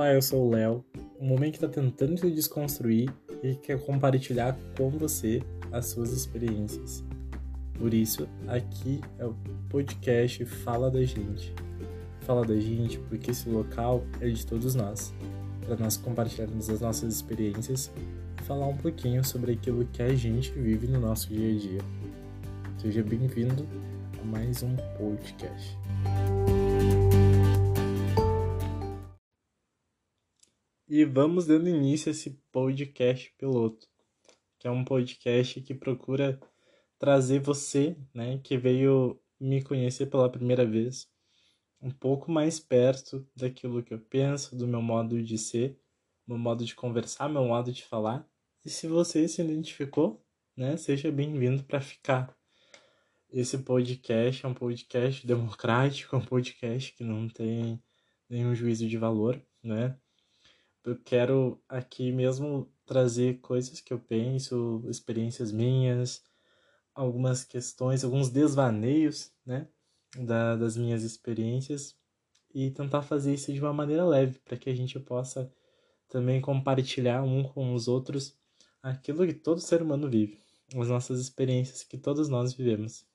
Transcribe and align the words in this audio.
Olá, 0.00 0.14
eu 0.14 0.22
sou 0.22 0.46
o 0.46 0.50
Léo, 0.50 0.82
um 1.20 1.34
homem 1.34 1.50
que 1.50 1.58
está 1.58 1.68
tentando 1.68 2.18
se 2.18 2.30
desconstruir 2.30 3.12
e 3.42 3.54
quer 3.54 3.78
compartilhar 3.84 4.56
com 4.74 4.88
você 4.88 5.42
as 5.70 5.88
suas 5.88 6.10
experiências. 6.10 7.04
Por 7.74 7.92
isso, 7.92 8.26
aqui 8.48 9.02
é 9.18 9.26
o 9.26 9.36
podcast 9.68 10.42
Fala 10.46 10.90
da 10.90 11.04
Gente. 11.04 11.54
Fala 12.22 12.46
da 12.46 12.58
gente 12.58 12.98
porque 13.10 13.30
esse 13.30 13.46
local 13.50 14.02
é 14.22 14.30
de 14.30 14.46
todos 14.46 14.74
nós, 14.74 15.12
para 15.66 15.76
nós 15.76 15.98
compartilharmos 15.98 16.70
as 16.70 16.80
nossas 16.80 17.16
experiências 17.16 17.92
e 18.40 18.42
falar 18.44 18.68
um 18.68 18.78
pouquinho 18.78 19.22
sobre 19.22 19.52
aquilo 19.52 19.84
que 19.84 20.02
a 20.02 20.14
gente 20.14 20.50
vive 20.52 20.86
no 20.86 20.98
nosso 20.98 21.28
dia 21.28 21.54
a 21.54 21.58
dia. 21.58 21.80
Seja 22.78 23.02
bem-vindo 23.02 23.68
a 24.18 24.24
mais 24.24 24.62
um 24.62 24.74
podcast. 24.96 25.76
E 30.92 31.04
vamos 31.04 31.46
dando 31.46 31.68
início 31.68 32.08
a 32.08 32.10
esse 32.10 32.30
podcast 32.50 33.32
piloto, 33.38 33.86
que 34.58 34.66
é 34.66 34.70
um 34.72 34.84
podcast 34.84 35.60
que 35.60 35.72
procura 35.72 36.40
trazer 36.98 37.38
você, 37.38 37.96
né, 38.12 38.38
que 38.38 38.58
veio 38.58 39.16
me 39.38 39.62
conhecer 39.62 40.06
pela 40.06 40.28
primeira 40.28 40.66
vez, 40.66 41.08
um 41.80 41.92
pouco 41.92 42.32
mais 42.32 42.58
perto 42.58 43.24
daquilo 43.36 43.84
que 43.84 43.94
eu 43.94 44.00
penso, 44.00 44.56
do 44.56 44.66
meu 44.66 44.82
modo 44.82 45.22
de 45.22 45.38
ser, 45.38 45.78
meu 46.26 46.36
modo 46.36 46.64
de 46.64 46.74
conversar, 46.74 47.28
meu 47.28 47.44
modo 47.44 47.70
de 47.70 47.84
falar. 47.84 48.28
E 48.64 48.68
se 48.68 48.88
você 48.88 49.28
se 49.28 49.40
identificou, 49.40 50.20
né, 50.56 50.76
seja 50.76 51.08
bem-vindo 51.12 51.62
para 51.62 51.80
ficar. 51.80 52.36
Esse 53.30 53.58
podcast 53.58 54.44
é 54.44 54.48
um 54.48 54.54
podcast 54.54 55.24
democrático, 55.24 56.16
é 56.16 56.18
um 56.18 56.24
podcast 56.24 56.92
que 56.94 57.04
não 57.04 57.28
tem 57.28 57.80
nenhum 58.28 58.56
juízo 58.56 58.88
de 58.88 58.98
valor, 58.98 59.40
né? 59.62 59.96
Eu 60.84 60.98
quero 60.98 61.62
aqui 61.68 62.12
mesmo 62.12 62.70
trazer 62.86 63.40
coisas 63.40 63.80
que 63.80 63.92
eu 63.92 63.98
penso, 63.98 64.82
experiências 64.88 65.52
minhas, 65.52 66.22
algumas 66.94 67.44
questões, 67.44 68.04
alguns 68.04 68.30
desvaneios, 68.30 69.32
né, 69.44 69.68
da, 70.18 70.56
das 70.56 70.76
minhas 70.76 71.02
experiências 71.02 71.96
e 72.54 72.70
tentar 72.70 73.02
fazer 73.02 73.34
isso 73.34 73.52
de 73.52 73.60
uma 73.60 73.72
maneira 73.72 74.04
leve, 74.04 74.38
para 74.40 74.56
que 74.56 74.68
a 74.68 74.74
gente 74.74 74.98
possa 74.98 75.52
também 76.08 76.40
compartilhar 76.40 77.22
um 77.22 77.44
com 77.44 77.74
os 77.74 77.86
outros 77.86 78.36
aquilo 78.82 79.26
que 79.26 79.34
todo 79.34 79.60
ser 79.60 79.82
humano 79.82 80.10
vive, 80.10 80.38
as 80.74 80.88
nossas 80.88 81.20
experiências 81.20 81.84
que 81.84 81.96
todos 81.96 82.28
nós 82.28 82.52
vivemos. 82.54 83.06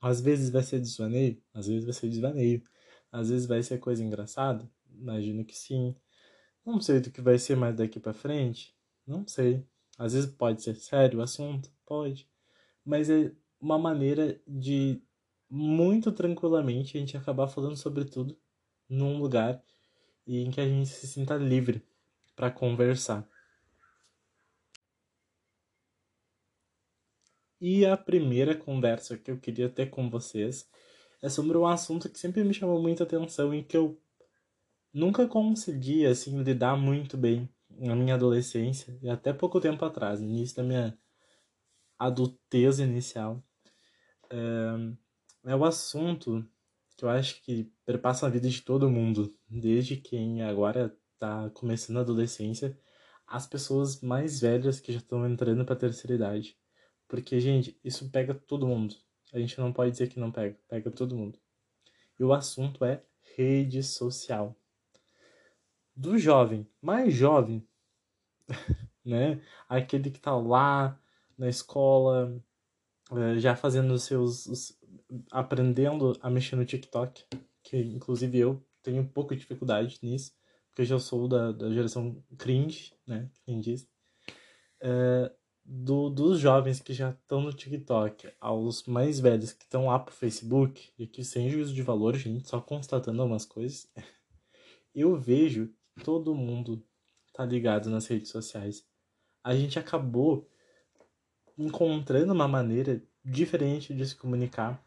Às 0.00 0.20
vezes 0.20 0.50
vai 0.50 0.62
ser 0.62 0.80
desvaneio, 0.80 1.40
às 1.54 1.68
vezes 1.68 1.84
vai 1.84 1.94
ser 1.94 2.08
desvaneio, 2.08 2.62
às 3.10 3.30
vezes 3.30 3.46
vai 3.46 3.62
ser 3.62 3.78
coisa 3.78 4.02
engraçada, 4.04 4.68
imagino 4.90 5.44
que 5.44 5.56
sim, 5.56 5.96
não 6.64 6.80
sei 6.80 7.00
do 7.00 7.10
que 7.10 7.20
vai 7.20 7.38
ser 7.38 7.56
mais 7.56 7.76
daqui 7.76 7.98
para 8.00 8.12
frente. 8.12 8.74
Não 9.06 9.26
sei. 9.26 9.66
Às 9.98 10.14
vezes 10.14 10.30
pode 10.30 10.62
ser 10.62 10.76
sério 10.76 11.18
o 11.18 11.22
assunto, 11.22 11.70
pode. 11.86 12.28
Mas 12.84 13.10
é 13.10 13.32
uma 13.60 13.78
maneira 13.78 14.40
de 14.46 15.00
muito 15.48 16.10
tranquilamente 16.12 16.96
a 16.96 17.00
gente 17.00 17.16
acabar 17.16 17.46
falando 17.48 17.76
sobre 17.76 18.04
tudo 18.04 18.36
num 18.88 19.18
lugar 19.18 19.62
e 20.26 20.40
em 20.40 20.50
que 20.50 20.60
a 20.60 20.66
gente 20.66 20.88
se 20.88 21.06
sinta 21.06 21.36
livre 21.36 21.84
para 22.34 22.50
conversar. 22.50 23.28
E 27.60 27.86
a 27.86 27.96
primeira 27.96 28.56
conversa 28.56 29.16
que 29.16 29.30
eu 29.30 29.38
queria 29.38 29.68
ter 29.68 29.90
com 29.90 30.10
vocês 30.10 30.68
é 31.22 31.28
sobre 31.28 31.56
um 31.56 31.66
assunto 31.66 32.08
que 32.08 32.18
sempre 32.18 32.42
me 32.42 32.52
chamou 32.52 32.82
muita 32.82 33.04
atenção 33.04 33.54
e 33.54 33.62
que 33.62 33.76
eu 33.76 34.00
nunca 34.92 35.26
consegui 35.26 36.06
assim 36.06 36.42
lidar 36.42 36.76
muito 36.76 37.16
bem 37.16 37.48
na 37.70 37.96
minha 37.96 38.14
adolescência 38.14 38.98
e 39.02 39.08
até 39.08 39.32
pouco 39.32 39.60
tempo 39.60 39.84
atrás, 39.84 40.20
início 40.20 40.56
da 40.56 40.62
minha 40.62 40.98
adultez 41.98 42.78
inicial. 42.78 43.42
É, 44.30 45.50
é 45.52 45.56
o 45.56 45.64
assunto 45.64 46.46
que 46.96 47.04
eu 47.04 47.08
acho 47.08 47.42
que 47.42 47.72
perpassa 47.84 48.26
a 48.26 48.30
vida 48.30 48.48
de 48.48 48.60
todo 48.62 48.90
mundo, 48.90 49.34
desde 49.48 49.96
quem 49.96 50.42
agora 50.42 50.96
está 51.14 51.50
começando 51.50 51.98
a 51.98 52.00
adolescência, 52.00 52.78
as 53.26 53.46
pessoas 53.46 54.00
mais 54.02 54.40
velhas 54.40 54.78
que 54.78 54.92
já 54.92 54.98
estão 54.98 55.26
entrando 55.26 55.64
para 55.64 55.74
a 55.74 55.78
terceira 55.78 56.14
idade. 56.14 56.56
Porque, 57.08 57.40
gente, 57.40 57.78
isso 57.82 58.10
pega 58.10 58.34
todo 58.34 58.66
mundo. 58.66 58.94
A 59.32 59.38
gente 59.38 59.58
não 59.58 59.72
pode 59.72 59.92
dizer 59.92 60.08
que 60.08 60.20
não 60.20 60.30
pega, 60.30 60.58
pega 60.68 60.90
todo 60.90 61.16
mundo. 61.16 61.38
E 62.18 62.24
o 62.24 62.32
assunto 62.32 62.84
é 62.84 63.02
rede 63.36 63.82
social 63.82 64.56
do 65.94 66.18
jovem, 66.18 66.66
mais 66.80 67.14
jovem, 67.14 67.66
né? 69.04 69.40
Aquele 69.68 70.10
que 70.10 70.20
tá 70.20 70.36
lá 70.36 70.98
na 71.36 71.48
escola, 71.48 72.42
eh, 73.12 73.38
já 73.38 73.56
fazendo 73.56 73.92
os 73.94 74.04
seus. 74.04 74.46
Os, 74.46 74.80
aprendendo 75.30 76.16
a 76.22 76.30
mexer 76.30 76.56
no 76.56 76.64
TikTok, 76.64 77.24
que 77.62 77.76
inclusive 77.76 78.38
eu 78.38 78.64
tenho 78.82 79.02
um 79.02 79.06
pouco 79.06 79.34
de 79.34 79.40
dificuldade 79.40 79.98
nisso, 80.02 80.32
porque 80.68 80.82
eu 80.82 80.86
já 80.86 80.98
sou 80.98 81.28
da, 81.28 81.52
da 81.52 81.70
geração 81.70 82.22
cringe, 82.38 82.94
né? 83.06 83.30
Quem 83.44 83.60
diz. 83.60 83.86
É, 84.80 85.30
do, 85.64 86.10
dos 86.10 86.40
jovens 86.40 86.80
que 86.80 86.92
já 86.92 87.10
estão 87.10 87.40
no 87.40 87.52
TikTok 87.52 88.32
aos 88.40 88.84
mais 88.84 89.20
velhos 89.20 89.52
que 89.52 89.64
estão 89.64 89.86
lá 89.86 89.98
pro 89.98 90.14
Facebook, 90.14 90.90
e 90.98 91.06
que 91.06 91.24
sem 91.24 91.48
juízo 91.50 91.74
de 91.74 91.82
valor, 91.82 92.16
gente, 92.16 92.48
só 92.48 92.60
constatando 92.60 93.22
algumas 93.22 93.44
coisas, 93.44 93.90
eu 94.94 95.16
vejo 95.16 95.72
todo 96.04 96.34
mundo 96.34 96.84
tá 97.32 97.44
ligado 97.44 97.90
nas 97.90 98.06
redes 98.06 98.30
sociais. 98.30 98.84
A 99.42 99.54
gente 99.54 99.78
acabou 99.78 100.48
encontrando 101.58 102.32
uma 102.32 102.48
maneira 102.48 103.02
diferente 103.24 103.94
de 103.94 104.06
se 104.06 104.16
comunicar 104.16 104.84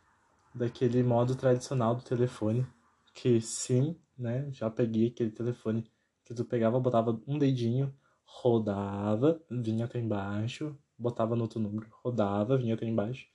daquele 0.53 1.03
modo 1.03 1.35
tradicional 1.35 1.95
do 1.95 2.03
telefone, 2.03 2.65
que 3.13 3.39
sim, 3.41 3.99
né, 4.17 4.49
já 4.51 4.69
peguei 4.69 5.07
aquele 5.07 5.31
telefone 5.31 5.89
que 6.23 6.33
tu 6.33 6.45
pegava, 6.45 6.79
botava 6.79 7.21
um 7.27 7.37
dedinho, 7.37 7.93
rodava, 8.25 9.41
vinha 9.49 9.85
até 9.85 9.99
embaixo, 9.99 10.77
botava 10.97 11.35
no 11.35 11.43
outro 11.43 11.59
número, 11.59 11.87
rodava, 12.03 12.57
vinha 12.57 12.73
até 12.73 12.85
embaixo, 12.85 13.27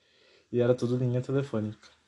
e 0.51 0.61
era 0.61 0.75
tudo 0.75 0.97
linha 0.97 1.21
telefônica. 1.21 2.00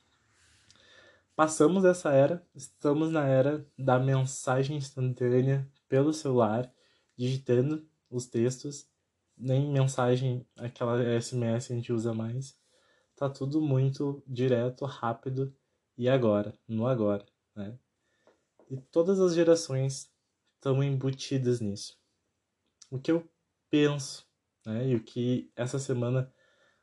Passamos 1.35 1.83
essa 1.83 2.11
era, 2.11 2.47
estamos 2.53 3.09
na 3.09 3.25
era 3.27 3.67
da 3.75 3.97
mensagem 3.97 4.77
instantânea 4.77 5.67
pelo 5.89 6.13
celular, 6.13 6.71
digitando 7.17 7.89
os 8.07 8.27
textos, 8.27 8.87
nem 9.35 9.67
mensagem, 9.67 10.45
aquela 10.55 11.01
SMS 11.19 11.71
a 11.71 11.75
gente 11.75 11.91
usa 11.91 12.13
mais. 12.13 12.55
Tá 13.15 13.27
tudo 13.27 13.59
muito 13.59 14.21
direto, 14.27 14.85
rápido 14.85 15.51
e 15.97 16.07
agora, 16.07 16.53
no 16.67 16.85
agora, 16.85 17.25
né? 17.55 17.79
E 18.69 18.77
todas 18.91 19.19
as 19.19 19.33
gerações 19.33 20.11
estão 20.55 20.83
embutidas 20.83 21.59
nisso. 21.59 21.97
O 22.91 22.99
que 22.99 23.11
eu 23.11 23.27
penso, 23.71 24.23
né, 24.63 24.87
e 24.87 24.95
o 24.95 25.03
que 25.03 25.51
essa 25.55 25.79
semana 25.79 26.31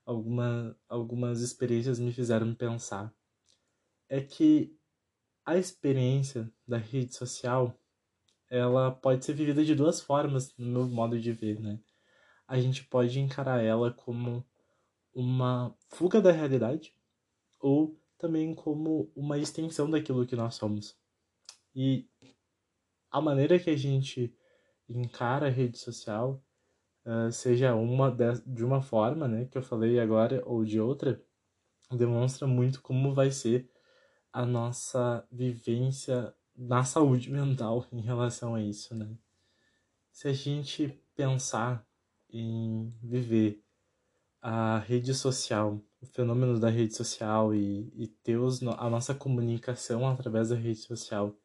alguma, 0.04 0.76
algumas 0.88 1.40
experiências 1.40 2.00
me 2.00 2.12
fizeram 2.12 2.52
pensar 2.52 3.14
é 4.10 4.20
que 4.20 4.76
a 5.46 5.56
experiência 5.56 6.52
da 6.66 6.76
rede 6.76 7.14
social 7.14 7.74
ela 8.50 8.90
pode 8.90 9.24
ser 9.24 9.32
vivida 9.32 9.64
de 9.64 9.74
duas 9.74 10.00
formas 10.00 10.52
no 10.58 10.66
meu 10.66 10.88
modo 10.88 11.18
de 11.18 11.32
ver, 11.32 11.60
né? 11.60 11.80
A 12.46 12.60
gente 12.60 12.84
pode 12.84 13.20
encarar 13.20 13.62
ela 13.62 13.92
como 13.92 14.44
uma 15.14 15.72
fuga 15.88 16.20
da 16.20 16.32
realidade 16.32 16.92
ou 17.60 17.96
também 18.18 18.52
como 18.52 19.10
uma 19.14 19.38
extensão 19.38 19.88
daquilo 19.88 20.26
que 20.26 20.34
nós 20.34 20.56
somos. 20.56 20.98
E 21.72 22.08
a 23.10 23.20
maneira 23.20 23.58
que 23.60 23.70
a 23.70 23.76
gente 23.76 24.34
encara 24.88 25.46
a 25.46 25.50
rede 25.50 25.78
social, 25.78 26.42
uh, 27.06 27.30
seja 27.30 27.76
uma 27.76 28.10
de, 28.10 28.40
de 28.44 28.64
uma 28.64 28.82
forma, 28.82 29.28
né, 29.28 29.44
que 29.44 29.56
eu 29.56 29.62
falei 29.62 30.00
agora, 30.00 30.42
ou 30.44 30.64
de 30.64 30.80
outra, 30.80 31.22
demonstra 31.92 32.48
muito 32.48 32.82
como 32.82 33.14
vai 33.14 33.30
ser 33.30 33.70
a 34.32 34.44
nossa 34.44 35.26
vivência 35.30 36.34
na 36.56 36.84
saúde 36.84 37.30
mental 37.32 37.86
em 37.92 38.00
relação 38.00 38.54
a 38.54 38.62
isso, 38.62 38.94
né? 38.94 39.08
Se 40.12 40.28
a 40.28 40.32
gente 40.32 41.00
pensar 41.14 41.86
em 42.28 42.92
viver 43.02 43.62
a 44.42 44.78
rede 44.78 45.14
social, 45.14 45.80
o 46.00 46.06
fenômeno 46.06 46.58
da 46.58 46.70
rede 46.70 46.94
social 46.94 47.54
e, 47.54 47.92
e 47.94 48.06
ter 48.06 48.38
os, 48.38 48.62
a 48.62 48.88
nossa 48.88 49.14
comunicação 49.14 50.08
através 50.08 50.48
da 50.48 50.56
rede 50.56 50.80
social 50.80 51.36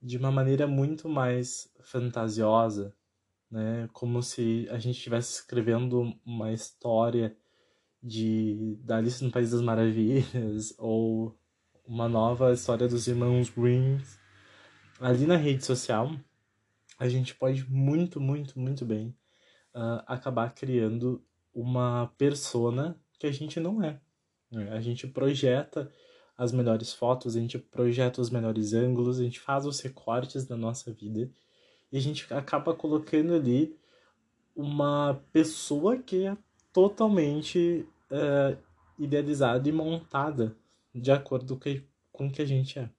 de 0.00 0.16
uma 0.16 0.30
maneira 0.30 0.66
muito 0.66 1.08
mais 1.08 1.70
fantasiosa, 1.82 2.94
né? 3.50 3.88
Como 3.92 4.22
se 4.22 4.66
a 4.70 4.78
gente 4.78 4.96
estivesse 4.96 5.40
escrevendo 5.40 6.16
uma 6.24 6.52
história 6.52 7.36
de 8.02 8.78
da 8.82 8.96
Alice 8.96 9.22
no 9.22 9.30
País 9.30 9.50
das 9.50 9.60
Maravilhas 9.60 10.74
ou 10.78 11.38
uma 11.90 12.08
nova 12.08 12.52
história 12.52 12.86
dos 12.86 13.08
irmãos 13.08 13.50
Grimm 13.50 13.98
ali 15.00 15.26
na 15.26 15.36
rede 15.36 15.64
social, 15.64 16.12
a 16.96 17.08
gente 17.08 17.34
pode 17.34 17.68
muito, 17.68 18.20
muito, 18.20 18.60
muito 18.60 18.84
bem 18.84 19.08
uh, 19.74 20.00
acabar 20.06 20.54
criando 20.54 21.20
uma 21.52 22.06
persona 22.16 22.96
que 23.18 23.26
a 23.26 23.32
gente 23.32 23.58
não 23.58 23.82
é. 23.82 24.00
Né? 24.52 24.70
A 24.70 24.80
gente 24.80 25.08
projeta 25.08 25.90
as 26.38 26.52
melhores 26.52 26.92
fotos, 26.92 27.36
a 27.36 27.40
gente 27.40 27.58
projeta 27.58 28.20
os 28.20 28.30
melhores 28.30 28.72
ângulos, 28.72 29.18
a 29.18 29.24
gente 29.24 29.40
faz 29.40 29.66
os 29.66 29.80
recortes 29.80 30.46
da 30.46 30.56
nossa 30.56 30.92
vida 30.92 31.28
e 31.90 31.98
a 31.98 32.00
gente 32.00 32.32
acaba 32.32 32.72
colocando 32.72 33.34
ali 33.34 33.76
uma 34.54 35.20
pessoa 35.32 35.98
que 35.98 36.24
é 36.24 36.36
totalmente 36.72 37.84
uh, 38.12 38.56
idealizada 38.96 39.68
e 39.68 39.72
montada 39.72 40.56
de 40.94 41.10
acordo 41.10 41.58
com 42.12 42.26
o 42.26 42.32
que 42.32 42.42
a 42.42 42.46
gente 42.46 42.78
é. 42.78 42.90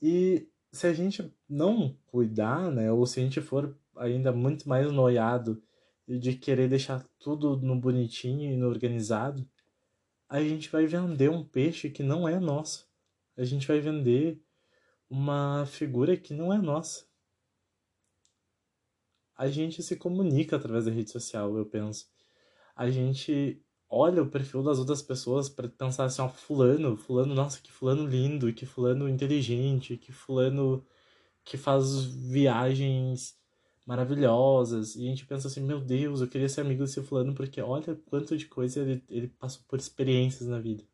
E 0.00 0.48
se 0.72 0.86
a 0.86 0.92
gente 0.92 1.32
não 1.48 1.96
cuidar, 2.06 2.70
né, 2.70 2.92
ou 2.92 3.06
se 3.06 3.20
a 3.20 3.22
gente 3.22 3.40
for 3.40 3.76
ainda 3.96 4.32
muito 4.32 4.68
mais 4.68 4.90
noiado 4.92 5.62
de 6.06 6.34
querer 6.34 6.68
deixar 6.68 7.04
tudo 7.18 7.56
no 7.56 7.74
bonitinho 7.74 8.52
e 8.52 8.56
no 8.56 8.68
organizado, 8.68 9.48
a 10.28 10.40
gente 10.40 10.70
vai 10.70 10.86
vender 10.86 11.30
um 11.30 11.44
peixe 11.44 11.90
que 11.90 12.02
não 12.02 12.28
é 12.28 12.38
nosso. 12.38 12.88
A 13.36 13.44
gente 13.44 13.66
vai 13.66 13.80
vender 13.80 14.40
uma 15.08 15.66
figura 15.66 16.16
que 16.16 16.34
não 16.34 16.52
é 16.52 16.58
nossa. 16.58 17.06
A 19.36 19.48
gente 19.48 19.82
se 19.82 19.96
comunica 19.96 20.56
através 20.56 20.86
da 20.86 20.90
rede 20.90 21.10
social, 21.10 21.56
eu 21.56 21.66
penso. 21.66 22.08
A 22.74 22.90
gente 22.90 23.62
olha 23.88 24.22
o 24.22 24.30
perfil 24.30 24.62
das 24.62 24.78
outras 24.78 25.02
pessoas 25.02 25.48
para 25.48 25.68
pensar 25.68 26.04
assim, 26.04 26.22
ó, 26.22 26.28
fulano, 26.28 26.96
fulano, 26.96 27.34
nossa, 27.34 27.60
que 27.60 27.70
fulano 27.72 28.06
lindo, 28.06 28.52
que 28.52 28.66
fulano 28.66 29.08
inteligente, 29.08 29.96
que 29.96 30.12
fulano 30.12 30.84
que 31.44 31.56
faz 31.56 32.04
viagens 32.04 33.38
maravilhosas. 33.86 34.96
E 34.96 35.06
a 35.06 35.10
gente 35.10 35.26
pensa 35.26 35.48
assim, 35.48 35.60
meu 35.60 35.80
Deus, 35.80 36.20
eu 36.20 36.28
queria 36.28 36.48
ser 36.48 36.62
amigo 36.62 36.82
desse 36.82 37.02
fulano 37.02 37.34
porque 37.34 37.60
olha 37.60 37.94
quanto 38.06 38.36
de 38.36 38.46
coisa 38.46 38.80
ele, 38.80 39.02
ele 39.08 39.28
passou 39.28 39.62
por 39.68 39.78
experiências 39.78 40.48
na 40.48 40.58
vida. 40.58 40.84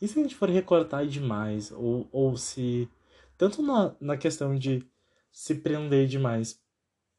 E 0.00 0.06
se 0.06 0.18
a 0.18 0.22
gente 0.22 0.34
for 0.36 0.48
recortar 0.48 1.06
demais, 1.06 1.72
ou, 1.72 2.08
ou 2.12 2.36
se. 2.36 2.88
Tanto 3.36 3.62
na, 3.62 3.96
na 4.00 4.16
questão 4.16 4.56
de 4.56 4.84
se 5.32 5.56
prender 5.56 6.06
demais 6.06 6.60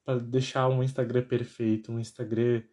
para 0.06 0.20
deixar 0.20 0.68
um 0.70 0.84
Instagram 0.84 1.24
perfeito, 1.24 1.92
um 1.92 2.00
Instagram 2.00 2.64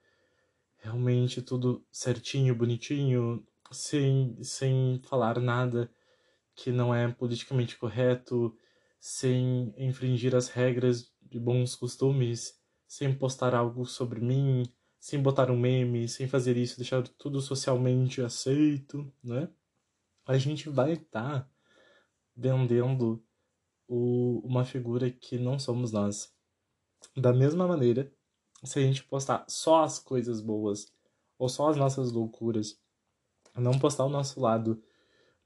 realmente 0.86 1.42
tudo 1.42 1.84
certinho, 1.90 2.54
bonitinho, 2.54 3.44
sem, 3.72 4.40
sem 4.42 5.00
falar 5.02 5.40
nada 5.40 5.90
que 6.54 6.70
não 6.70 6.94
é 6.94 7.10
politicamente 7.12 7.76
correto, 7.76 8.56
sem 9.00 9.74
infringir 9.76 10.34
as 10.34 10.48
regras 10.48 11.12
de 11.20 11.40
bons 11.40 11.74
costumes, 11.74 12.58
sem 12.86 13.12
postar 13.12 13.54
algo 13.54 13.84
sobre 13.84 14.20
mim, 14.20 14.62
sem 14.98 15.20
botar 15.20 15.50
um 15.50 15.58
meme, 15.58 16.08
sem 16.08 16.28
fazer 16.28 16.56
isso, 16.56 16.76
deixar 16.78 17.02
tudo 17.18 17.40
socialmente 17.40 18.22
aceito, 18.22 19.12
né? 19.22 19.48
A 20.24 20.38
gente 20.38 20.68
vai 20.68 20.92
estar 20.92 21.40
tá 21.42 21.50
vendendo 22.34 23.22
o, 23.88 24.40
uma 24.44 24.64
figura 24.64 25.10
que 25.10 25.36
não 25.36 25.58
somos 25.58 25.90
nós. 25.90 26.32
Da 27.16 27.32
mesma 27.32 27.66
maneira 27.66 28.12
se 28.64 28.78
a 28.78 28.82
gente 28.82 29.04
postar 29.04 29.44
só 29.48 29.84
as 29.84 29.98
coisas 29.98 30.40
boas 30.40 30.92
ou 31.38 31.48
só 31.48 31.68
as 31.68 31.76
nossas 31.76 32.12
loucuras, 32.12 32.78
não 33.54 33.78
postar 33.78 34.04
o 34.04 34.10
nosso 34.10 34.40
lado 34.40 34.82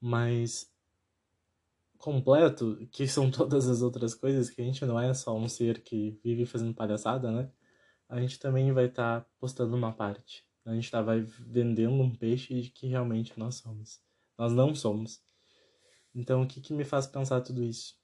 mais 0.01 0.71
completo, 1.99 2.89
que 2.91 3.07
são 3.07 3.31
todas 3.31 3.69
as 3.69 3.83
outras 3.83 4.15
coisas, 4.15 4.51
que 4.51 4.61
a 4.61 4.65
gente 4.65 4.85
não 4.85 4.99
é 4.99 5.13
só 5.15 5.37
um 5.37 5.49
ser 5.49 5.83
que 5.83 6.19
vive 6.25 6.47
fazendo 6.47 6.75
palhaçada, 6.75 7.31
né? 7.31 7.51
A 8.09 8.21
gente 8.21 8.39
também 8.39 8.73
vai 8.73 8.87
estar 8.87 9.21
tá 9.21 9.27
postando 9.39 9.77
uma 9.77 9.93
parte. 9.93 10.45
A 10.65 10.75
gente 10.75 10.91
tá, 10.91 11.01
vai 11.01 11.21
vendendo 11.21 12.03
um 12.03 12.15
peixe 12.15 12.61
de 12.61 12.71
que 12.71 12.89
realmente 12.89 13.39
nós 13.39 13.57
somos. 13.57 14.01
Nós 14.37 14.53
não 14.53 14.75
somos. 14.75 15.23
Então, 16.15 16.43
o 16.43 16.47
que, 16.47 16.61
que 16.61 16.73
me 16.73 16.85
faz 16.85 17.07
pensar 17.07 17.41
tudo 17.41 17.63
isso? 17.63 17.97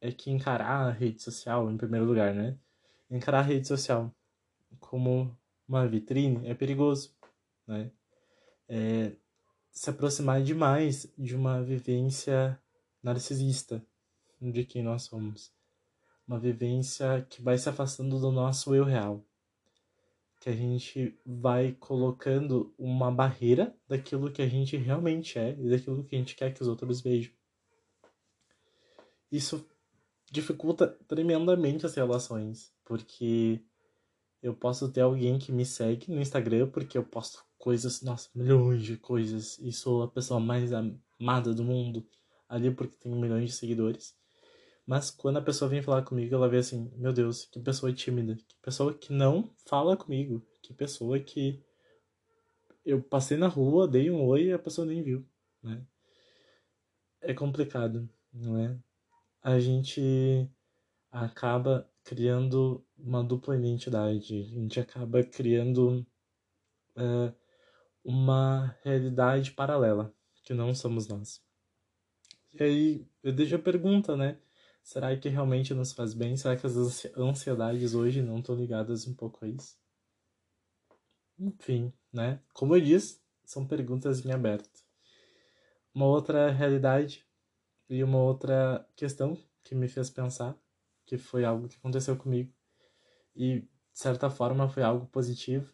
É 0.00 0.12
que 0.12 0.30
encarar 0.30 0.86
a 0.86 0.90
rede 0.90 1.22
social, 1.22 1.70
em 1.70 1.76
primeiro 1.76 2.04
lugar, 2.04 2.34
né? 2.34 2.58
Encarar 3.10 3.40
a 3.40 3.42
rede 3.42 3.66
social 3.66 4.14
como 4.80 5.36
uma 5.68 5.86
vitrine 5.86 6.46
é 6.48 6.54
perigoso, 6.54 7.14
né? 7.66 7.90
É 8.68 9.12
se 9.76 9.90
aproximar 9.90 10.42
demais 10.42 11.12
de 11.18 11.36
uma 11.36 11.62
vivência 11.62 12.58
narcisista 13.02 13.84
de 14.40 14.64
quem 14.64 14.82
nós 14.82 15.02
somos. 15.02 15.52
Uma 16.26 16.40
vivência 16.40 17.26
que 17.28 17.42
vai 17.42 17.58
se 17.58 17.68
afastando 17.68 18.18
do 18.18 18.32
nosso 18.32 18.74
eu 18.74 18.84
real. 18.84 19.22
Que 20.40 20.48
a 20.48 20.56
gente 20.56 21.14
vai 21.26 21.72
colocando 21.72 22.74
uma 22.78 23.12
barreira 23.12 23.76
daquilo 23.86 24.32
que 24.32 24.40
a 24.40 24.48
gente 24.48 24.78
realmente 24.78 25.38
é 25.38 25.54
e 25.60 25.68
daquilo 25.68 26.02
que 26.04 26.16
a 26.16 26.18
gente 26.18 26.34
quer 26.34 26.54
que 26.54 26.62
os 26.62 26.68
outros 26.68 27.02
vejam. 27.02 27.32
Isso 29.30 29.68
dificulta 30.30 30.86
tremendamente 31.08 31.86
as 31.86 31.94
relações, 31.94 32.72
porque 32.84 33.62
eu 34.42 34.54
posso 34.54 34.90
ter 34.90 35.00
alguém 35.00 35.38
que 35.38 35.52
me 35.52 35.64
segue 35.64 36.12
no 36.12 36.20
Instagram 36.20 36.68
porque 36.68 36.98
eu 36.98 37.04
posto 37.04 37.44
coisas, 37.58 38.02
nossa, 38.02 38.28
milhões 38.34 38.82
de 38.82 38.96
coisas 38.96 39.58
e 39.58 39.72
sou 39.72 40.02
a 40.02 40.08
pessoa 40.08 40.38
mais 40.38 40.72
amada 40.72 41.54
do 41.54 41.64
mundo 41.64 42.06
ali 42.48 42.70
porque 42.70 42.96
tenho 42.96 43.16
milhões 43.16 43.50
de 43.50 43.56
seguidores. 43.56 44.14
Mas 44.86 45.10
quando 45.10 45.38
a 45.38 45.42
pessoa 45.42 45.68
vem 45.68 45.82
falar 45.82 46.02
comigo, 46.02 46.32
ela 46.34 46.48
vê 46.48 46.58
assim, 46.58 46.92
meu 46.96 47.12
Deus, 47.12 47.46
que 47.46 47.58
pessoa 47.58 47.92
tímida, 47.92 48.36
que 48.36 48.56
pessoa 48.62 48.94
que 48.94 49.12
não 49.12 49.50
fala 49.66 49.96
comigo, 49.96 50.46
que 50.62 50.72
pessoa 50.72 51.18
que 51.18 51.60
eu 52.84 53.02
passei 53.02 53.36
na 53.36 53.48
rua, 53.48 53.88
dei 53.88 54.10
um 54.12 54.24
oi 54.24 54.44
e 54.44 54.52
a 54.52 54.58
pessoa 54.58 54.86
nem 54.86 55.02
viu, 55.02 55.26
né? 55.60 55.84
É 57.20 57.34
complicado, 57.34 58.08
não 58.32 58.56
é? 58.56 58.78
A 59.46 59.60
gente 59.60 60.50
acaba 61.08 61.88
criando 62.02 62.84
uma 62.98 63.22
dupla 63.22 63.56
identidade. 63.56 64.40
A 64.40 64.58
gente 64.58 64.80
acaba 64.80 65.22
criando 65.22 66.04
é, 66.96 67.32
uma 68.02 68.76
realidade 68.82 69.52
paralela, 69.52 70.12
que 70.42 70.52
não 70.52 70.74
somos 70.74 71.06
nós. 71.06 71.40
E 72.54 72.60
aí 72.60 73.06
eu 73.22 73.32
deixo 73.32 73.54
a 73.54 73.60
pergunta, 73.60 74.16
né? 74.16 74.36
Será 74.82 75.16
que 75.16 75.28
realmente 75.28 75.72
nos 75.72 75.92
faz 75.92 76.12
bem? 76.12 76.36
Será 76.36 76.56
que 76.56 76.66
as 76.66 77.06
ansiedades 77.16 77.94
hoje 77.94 78.22
não 78.22 78.40
estão 78.40 78.56
ligadas 78.56 79.06
um 79.06 79.14
pouco 79.14 79.44
a 79.44 79.48
isso? 79.48 79.78
Enfim, 81.38 81.92
né? 82.12 82.40
Como 82.52 82.74
eu 82.74 82.80
disse, 82.80 83.20
são 83.44 83.64
perguntas 83.64 84.26
em 84.26 84.32
aberto. 84.32 84.84
Uma 85.94 86.06
outra 86.06 86.50
realidade 86.50 87.24
e 87.88 88.02
uma 88.02 88.18
outra 88.18 88.86
questão 88.96 89.36
que 89.62 89.74
me 89.74 89.88
fez 89.88 90.10
pensar 90.10 90.56
que 91.04 91.16
foi 91.18 91.44
algo 91.44 91.68
que 91.68 91.76
aconteceu 91.76 92.16
comigo 92.16 92.52
e 93.34 93.60
de 93.60 93.68
certa 93.92 94.28
forma 94.30 94.68
foi 94.68 94.82
algo 94.82 95.06
positivo 95.06 95.72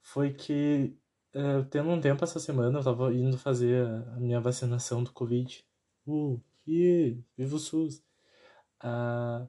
foi 0.00 0.32
que 0.32 0.96
uh, 1.34 1.64
tendo 1.70 1.90
um 1.90 2.00
tempo 2.00 2.24
essa 2.24 2.40
semana 2.40 2.78
eu 2.78 2.84
tava 2.84 3.12
indo 3.12 3.38
fazer 3.38 3.86
a, 3.86 4.20
minha 4.20 4.40
vacinação 4.40 5.02
do 5.02 5.12
covid. 5.12 5.64
Uh 6.06 6.40
e 6.66 7.18
viva 7.36 7.56
o 7.56 7.58
SUS. 7.58 8.02
Uh, 8.82 9.48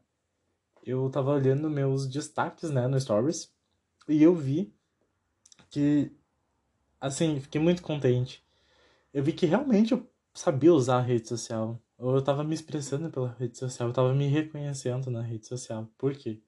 eu 0.84 1.10
tava 1.10 1.32
olhando 1.32 1.70
meus 1.70 2.08
destaques 2.08 2.70
né 2.70 2.88
no 2.88 3.00
stories 3.00 3.52
e 4.08 4.22
eu 4.22 4.36
vi 4.36 4.74
que 5.70 6.12
assim 7.00 7.40
fiquei 7.40 7.60
muito 7.60 7.82
contente. 7.82 8.44
Eu 9.14 9.24
vi 9.24 9.34
que 9.34 9.46
realmente 9.46 9.94
eu 9.94 10.10
sabia 10.34 10.74
usar 10.74 10.98
a 10.98 11.02
rede 11.02 11.28
social 11.28 11.82
ou 11.98 12.16
eu 12.16 12.24
tava 12.24 12.44
me 12.44 12.54
expressando 12.56 13.10
pela 13.10 13.34
rede 13.34 13.58
social, 13.58 13.90
eu 13.90 13.94
tava 13.94 14.14
me 14.14 14.28
reconhecendo 14.28 15.10
na 15.12 15.22
rede 15.22 15.48
social. 15.48 15.90
Por 15.98 16.16
quê? 16.16 16.42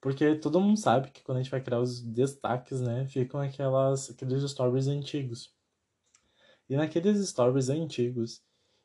Porque 0.00 0.36
todo 0.36 0.60
mundo 0.60 0.78
sabe 0.78 1.10
que 1.10 1.22
quando 1.22 1.38
a 1.38 1.42
gente 1.42 1.50
vai 1.50 1.62
criar 1.62 1.80
os 1.80 2.00
destaques, 2.02 2.80
né, 2.80 3.06
ficam 3.06 3.40
aquelas, 3.40 4.10
aqueles 4.10 4.48
stories 4.50 4.86
antigos. 4.86 5.52
E 6.68 6.76
naqueles 6.76 7.26
stories 7.28 7.68
antigos, 7.68 8.42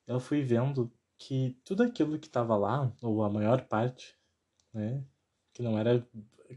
eu 0.07 0.19
fui 0.19 0.41
vendo 0.41 0.91
que 1.17 1.57
tudo 1.63 1.83
aquilo 1.83 2.19
que 2.19 2.29
tava 2.29 2.55
lá, 2.55 2.91
ou 3.01 3.23
a 3.23 3.29
maior 3.29 3.65
parte, 3.67 4.17
né, 4.73 5.03
que 5.53 5.61
não 5.61 5.77
era 5.77 6.05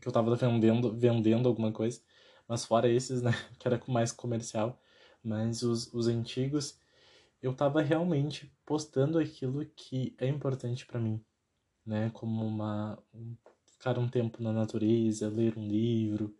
que 0.00 0.06
eu 0.06 0.12
tava 0.12 0.34
vendendo, 0.36 0.96
vendendo 0.96 1.48
alguma 1.48 1.72
coisa, 1.72 2.00
mas 2.48 2.64
fora 2.64 2.88
esses, 2.88 3.22
né, 3.22 3.32
que 3.58 3.66
era 3.68 3.80
mais 3.88 4.12
comercial, 4.12 4.80
mas 5.22 5.62
os, 5.62 5.92
os 5.92 6.06
antigos, 6.06 6.78
eu 7.42 7.54
tava 7.54 7.80
realmente 7.82 8.52
postando 8.64 9.18
aquilo 9.18 9.64
que 9.76 10.14
é 10.18 10.26
importante 10.26 10.86
para 10.86 11.00
mim, 11.00 11.24
né? 11.84 12.10
Como 12.10 12.44
uma 12.44 12.98
um, 13.14 13.36
ficar 13.64 13.98
um 13.98 14.08
tempo 14.08 14.42
na 14.42 14.52
natureza, 14.52 15.28
ler 15.28 15.56
um 15.56 15.66
livro, 15.68 16.36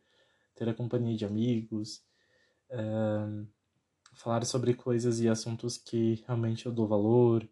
ter 0.55 0.69
a 0.69 0.75
companhia 0.75 1.17
de 1.17 1.25
amigos, 1.25 2.03
é, 2.71 2.79
falar 4.15 4.45
sobre 4.45 4.75
coisas 4.75 5.21
e 5.21 5.29
assuntos 5.29 5.77
que 5.77 6.23
realmente 6.27 6.67
eu 6.67 6.73
dou 6.73 6.89
valor, 6.89 7.49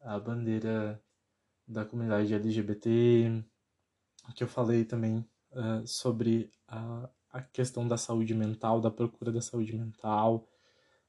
a 0.00 0.18
bandeira 0.20 1.02
da 1.66 1.84
comunidade 1.84 2.32
LGBT, 2.32 3.42
que 4.34 4.44
eu 4.44 4.48
falei 4.48 4.84
também 4.84 5.26
uh, 5.52 5.86
sobre 5.86 6.50
a, 6.68 7.08
a 7.30 7.42
questão 7.42 7.88
da 7.88 7.96
saúde 7.96 8.34
mental, 8.34 8.80
da 8.80 8.90
procura 8.90 9.32
da 9.32 9.40
saúde 9.40 9.74
mental, 9.74 10.46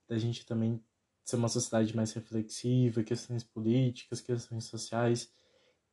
da 0.08 0.18
gente 0.18 0.46
também 0.46 0.84
ser 1.28 1.36
uma 1.36 1.50
sociedade 1.50 1.94
mais 1.94 2.14
reflexiva, 2.14 3.04
questões 3.04 3.44
políticas, 3.44 4.22
questões 4.22 4.64
sociais. 4.64 5.30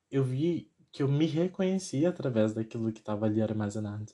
Eu 0.09 0.23
vi 0.23 0.73
que 0.93 1.03
eu 1.03 1.09
me 1.09 1.27
reconheci 1.27 2.07
através 2.07 2.55
daquilo 2.55 2.93
que 2.93 3.01
estava 3.01 3.27
ali 3.27 3.43
armazenado. 3.43 4.13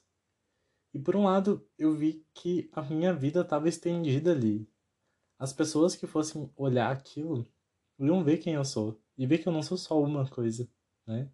E 0.95 0.99
por 0.99 1.15
um 1.15 1.25
lado, 1.25 1.69
eu 1.79 1.95
vi 1.95 2.25
que 2.33 2.71
a 2.73 2.81
minha 2.81 3.12
vida 3.12 3.43
estava 3.43 3.69
estendida 3.69 4.33
ali. 4.33 4.67
As 5.39 5.53
pessoas 5.53 5.95
que 5.95 6.07
fossem 6.07 6.50
olhar 6.57 6.91
aquilo 6.91 7.47
iam 7.99 8.25
ver 8.25 8.39
quem 8.39 8.55
eu 8.55 8.65
sou 8.65 8.99
e 9.17 9.27
ver 9.27 9.39
que 9.39 9.47
eu 9.47 9.53
não 9.53 9.62
sou 9.62 9.77
só 9.77 10.03
uma 10.03 10.27
coisa, 10.27 10.67
né? 11.07 11.31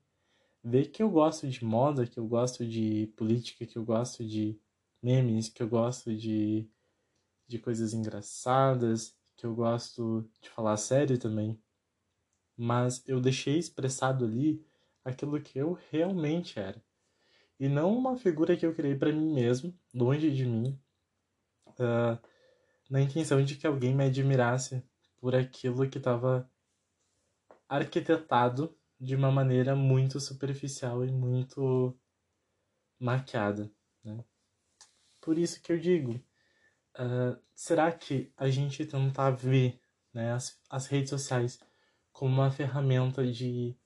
Ver 0.64 0.87
que 0.90 1.00
eu 1.00 1.09
gosto 1.09 1.47
de 1.47 1.64
moda, 1.64 2.09
que 2.09 2.19
eu 2.19 2.26
gosto 2.26 2.66
de 2.66 3.07
política, 3.16 3.64
que 3.64 3.78
eu 3.78 3.85
gosto 3.85 4.25
de 4.25 4.61
memes, 5.00 5.49
que 5.49 5.62
eu 5.62 5.69
gosto 5.69 6.12
de, 6.12 6.69
de 7.47 7.61
coisas 7.61 7.95
engraçadas, 7.95 9.16
que 9.37 9.45
eu 9.45 9.55
gosto 9.55 10.28
de 10.40 10.49
falar 10.49 10.76
sério 10.76 11.19
também. 11.19 11.61
Mas 12.57 13.07
eu 13.07 13.21
deixei 13.21 13.59
expressado 13.59 14.25
ali 14.25 14.64
aquilo 15.05 15.40
que 15.40 15.59
eu 15.59 15.78
realmente 15.90 16.59
era. 16.59 16.83
E 17.59 17.69
não 17.69 17.97
uma 17.97 18.16
figura 18.16 18.57
que 18.57 18.66
eu 18.66 18.75
criei 18.75 18.97
para 18.97 19.12
mim 19.12 19.33
mesmo, 19.33 19.78
longe 19.95 20.31
de 20.31 20.45
mim, 20.45 20.78
uh, 21.69 22.19
na 22.90 23.00
intenção 23.00 23.43
de 23.43 23.57
que 23.57 23.66
alguém 23.66 23.95
me 23.95 24.05
admirasse 24.05 24.83
por 25.19 25.35
aquilo 25.35 25.88
que 25.88 25.99
estava 25.99 26.50
arquitetado 27.69 28.76
de 28.99 29.14
uma 29.14 29.31
maneira 29.31 29.75
muito 29.75 30.21
superficial 30.21 31.05
e 31.05 31.11
muito 31.11 31.99
maquiada. 32.99 33.71
Né? 34.05 34.25
Por 35.21 35.38
isso 35.38 35.61
que 35.61 35.73
eu 35.73 35.78
digo, 35.78 36.21
uh, 36.99 37.38
será 37.55 37.93
que 37.93 38.33
a 38.37 38.49
gente 38.49 38.85
tentar 38.85 39.31
ver 39.31 39.81
né, 40.12 40.33
as, 40.33 40.59
as 40.69 40.87
redes 40.87 41.11
sociais 41.11 41.59
como 42.12 42.33
uma 42.33 42.50
ferramenta 42.50 43.26
de 43.26 43.76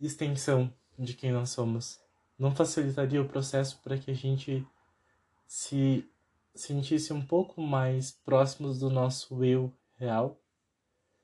extensão 0.00 0.72
de 0.98 1.14
quem 1.14 1.32
nós 1.32 1.50
somos 1.50 2.00
não 2.42 2.54
facilitaria 2.54 3.22
o 3.22 3.28
processo 3.28 3.80
para 3.82 3.96
que 3.96 4.10
a 4.10 4.14
gente 4.14 4.66
se 5.46 6.04
sentisse 6.54 7.12
um 7.12 7.24
pouco 7.24 7.62
mais 7.62 8.10
próximos 8.10 8.80
do 8.80 8.90
nosso 8.90 9.44
eu 9.44 9.72
real? 9.94 10.40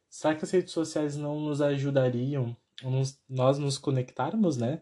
Será 0.09 0.35
que 0.35 0.45
as 0.45 0.51
redes 0.51 0.73
sociais 0.73 1.17
não 1.17 1.41
nos 1.41 1.61
ajudariam 1.61 2.57
nos, 2.83 3.21
nós 3.29 3.59
nos 3.59 3.77
conectarmos, 3.77 4.57
né? 4.57 4.81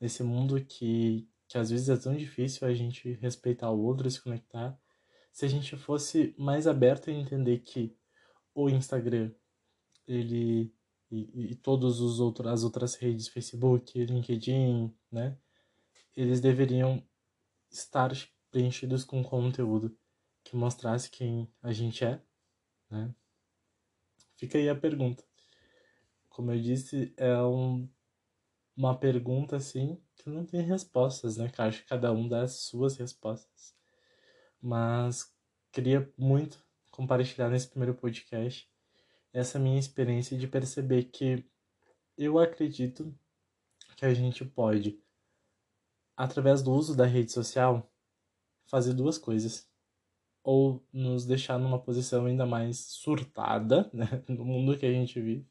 Nesse 0.00 0.22
mundo 0.22 0.64
que, 0.64 1.28
que 1.46 1.58
às 1.58 1.70
vezes 1.70 1.88
é 1.88 1.96
tão 1.96 2.16
difícil 2.16 2.66
a 2.66 2.72
gente 2.72 3.12
respeitar 3.20 3.70
o 3.70 3.82
outro 3.82 4.08
e 4.08 4.10
se 4.10 4.22
conectar. 4.22 4.78
Se 5.34 5.44
a 5.44 5.48
gente 5.48 5.76
fosse 5.76 6.32
mais 6.38 6.68
aberto 6.68 7.10
a 7.10 7.12
entender 7.12 7.58
que 7.58 7.92
o 8.54 8.70
Instagram, 8.70 9.32
ele 10.06 10.72
e, 11.10 11.50
e 11.50 11.54
todos 11.56 12.00
os 12.00 12.20
outros 12.20 12.46
as 12.52 12.62
outras 12.62 12.94
redes, 12.94 13.26
Facebook, 13.26 13.98
LinkedIn, 14.04 14.94
né? 15.10 15.36
Eles 16.16 16.40
deveriam 16.40 17.04
estar 17.68 18.12
preenchidos 18.48 19.04
com 19.04 19.24
conteúdo 19.24 19.98
que 20.44 20.54
mostrasse 20.54 21.10
quem 21.10 21.52
a 21.60 21.72
gente 21.72 22.04
é, 22.04 22.22
né? 22.88 23.12
Fica 24.36 24.56
aí 24.56 24.68
a 24.68 24.76
pergunta. 24.76 25.24
Como 26.28 26.52
eu 26.52 26.62
disse, 26.62 27.12
é 27.16 27.42
um, 27.42 27.88
uma 28.76 28.96
pergunta 28.96 29.56
assim 29.56 30.00
que 30.14 30.30
não 30.30 30.46
tem 30.46 30.60
respostas, 30.60 31.38
né? 31.38 31.48
Que 31.48 31.60
acho 31.60 31.82
que 31.82 31.88
cada 31.88 32.12
um 32.12 32.28
dá 32.28 32.42
as 32.42 32.52
suas 32.52 32.96
respostas. 32.96 33.74
Mas 34.66 35.30
queria 35.70 36.10
muito 36.16 36.58
compartilhar 36.90 37.50
nesse 37.50 37.68
primeiro 37.68 37.94
podcast 37.94 38.66
essa 39.30 39.58
minha 39.58 39.78
experiência 39.78 40.38
de 40.38 40.48
perceber 40.48 41.04
que 41.04 41.44
eu 42.16 42.38
acredito 42.38 43.14
que 43.94 44.06
a 44.06 44.14
gente 44.14 44.42
pode, 44.42 44.98
através 46.16 46.62
do 46.62 46.72
uso 46.72 46.96
da 46.96 47.04
rede 47.04 47.30
social, 47.30 47.92
fazer 48.64 48.94
duas 48.94 49.18
coisas. 49.18 49.68
Ou 50.42 50.82
nos 50.90 51.26
deixar 51.26 51.58
numa 51.58 51.78
posição 51.78 52.24
ainda 52.24 52.46
mais 52.46 52.78
surtada, 52.78 53.90
né, 53.92 54.24
no 54.26 54.46
mundo 54.46 54.78
que 54.78 54.86
a 54.86 54.92
gente 54.92 55.20
vive, 55.20 55.46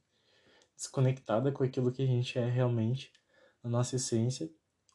desconectada 0.75 1.51
com 1.51 1.63
aquilo 1.63 1.91
que 1.91 2.01
a 2.01 2.07
gente 2.07 2.39
é 2.39 2.49
realmente, 2.49 3.13
a 3.61 3.69
nossa 3.69 3.95
essência, 3.95 4.51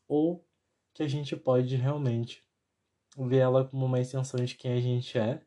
ou 0.08 0.44
que 0.92 1.04
a 1.04 1.08
gente 1.08 1.36
pode 1.36 1.76
realmente 1.76 2.47
ver 3.26 3.38
ela 3.38 3.64
como 3.64 3.86
uma 3.86 4.00
extensão 4.00 4.44
de 4.44 4.54
quem 4.54 4.72
a 4.72 4.80
gente 4.80 5.18
é 5.18 5.42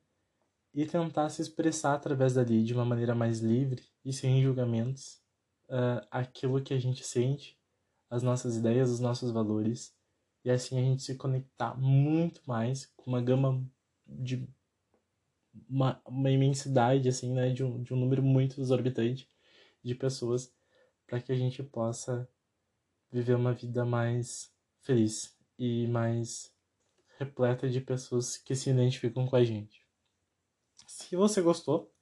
e 0.73 0.85
tentar 0.85 1.29
se 1.29 1.41
expressar 1.41 1.93
através 1.93 2.33
dali 2.33 2.63
de 2.63 2.73
uma 2.73 2.85
maneira 2.85 3.13
mais 3.13 3.39
livre 3.39 3.83
e 4.03 4.11
sem 4.11 4.41
julgamentos 4.41 5.21
uh, 5.69 6.05
aquilo 6.09 6.61
que 6.61 6.73
a 6.73 6.79
gente 6.79 7.03
sente, 7.03 7.57
as 8.09 8.23
nossas 8.23 8.57
ideias, 8.57 8.89
os 8.89 8.99
nossos 8.99 9.31
valores 9.31 9.93
e 10.43 10.49
assim 10.49 10.79
a 10.79 10.81
gente 10.81 11.03
se 11.03 11.15
conectar 11.15 11.75
muito 11.75 12.41
mais 12.45 12.85
com 12.95 13.11
uma 13.11 13.21
gama 13.21 13.63
de 14.07 14.47
uma, 15.69 16.01
uma 16.05 16.31
imensidade 16.31 17.07
assim, 17.07 17.33
né, 17.33 17.49
de 17.51 17.63
um, 17.63 17.81
de 17.83 17.93
um 17.93 17.97
número 17.97 18.23
muito 18.23 18.59
exorbitante 18.59 19.29
de 19.83 19.95
pessoas 19.95 20.53
para 21.05 21.21
que 21.21 21.31
a 21.31 21.35
gente 21.35 21.61
possa 21.63 22.27
viver 23.11 23.35
uma 23.35 23.53
vida 23.53 23.85
mais 23.85 24.51
feliz 24.79 25.37
e 25.59 25.87
mais 25.87 26.50
repleta 27.21 27.69
de 27.69 27.79
pessoas 27.79 28.35
que 28.35 28.55
se 28.55 28.69
identificam 28.69 29.27
com 29.27 29.35
a 29.35 29.43
gente. 29.43 29.85
Se 30.87 31.15
você 31.15 31.41
gostou, 31.41 31.93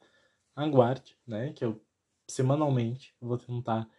aguarde, 0.56 1.18
né? 1.28 1.52
Que 1.54 1.66
eu 1.66 1.82
semanalmente 2.28 3.14
vou 3.20 3.38
tentar 3.38 3.90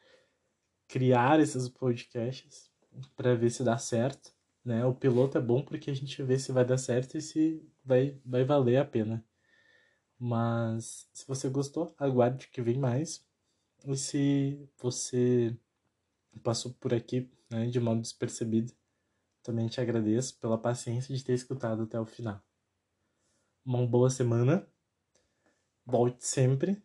criar 0.89 1.39
esses 1.39 1.69
podcasts 1.69 2.71
para 3.15 3.35
ver 3.35 3.51
se 3.51 3.63
dá 3.63 3.77
certo, 3.77 4.33
né? 4.65 4.85
O 4.85 4.95
piloto 4.95 5.37
é 5.37 5.41
bom 5.41 5.63
porque 5.63 5.91
a 5.91 5.95
gente 5.95 6.23
vê 6.23 6.39
se 6.39 6.53
vai 6.53 6.65
dar 6.65 6.79
certo 6.79 7.19
e 7.19 7.21
se 7.21 7.63
vai, 7.85 8.19
vai 8.25 8.45
valer 8.45 8.79
a 8.79 8.85
pena. 8.85 9.25
Mas 10.19 11.09
se 11.13 11.27
você 11.27 11.49
gostou, 11.49 11.95
aguarde 11.99 12.49
que 12.49 12.63
vem 12.63 12.79
mais. 12.79 13.27
E 13.87 13.97
se 13.97 14.69
você 14.79 15.57
passou 16.43 16.73
por 16.75 16.95
aqui 16.95 17.31
né, 17.51 17.67
de 17.67 17.81
modo 17.81 18.01
despercebido, 18.01 18.73
também 19.43 19.69
te 19.69 19.81
agradeço 19.81 20.39
pela 20.39 20.59
paciência 20.59 21.15
de 21.15 21.25
ter 21.25 21.35
escutado 21.35 21.83
até 21.83 21.99
o 21.99 22.07
final. 22.07 22.43
Uma 23.65 23.87
boa 23.87 24.11
semana 24.11 24.67
Volte 25.91 26.25
sempre. 26.25 26.81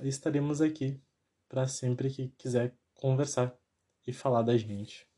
Estaremos 0.00 0.60
aqui 0.60 1.00
para 1.48 1.68
sempre 1.68 2.10
que 2.10 2.28
quiser 2.30 2.76
conversar 2.94 3.56
e 4.04 4.12
falar 4.12 4.42
da 4.42 4.56
gente. 4.56 5.08